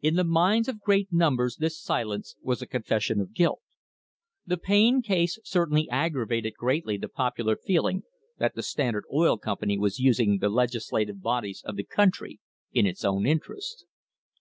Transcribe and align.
In 0.00 0.14
the 0.14 0.22
minds 0.22 0.68
of 0.68 0.78
great 0.78 1.12
numbers 1.12 1.56
this 1.56 1.82
silence 1.82 2.36
was 2.40 2.62
a 2.62 2.68
confession 2.68 3.20
of 3.20 3.34
guilt. 3.34 3.62
The 4.46 4.58
Payne 4.58 5.02
case 5.02 5.40
certainly 5.42 5.90
aggravated 5.90 6.54
greatly 6.56 6.96
the 6.96 7.08
popular 7.08 7.56
feeling 7.56 8.04
that 8.38 8.54
the 8.54 8.62
Standard 8.62 9.06
Oil 9.12 9.36
Company 9.38 9.76
was 9.76 9.98
using 9.98 10.38
the 10.38 10.48
legis 10.50 10.92
lative 10.92 11.20
bodies 11.20 11.64
of 11.66 11.74
the 11.74 11.82
country 11.82 12.38
in 12.72 12.86
its 12.86 13.04
own 13.04 13.26
interest. 13.26 13.86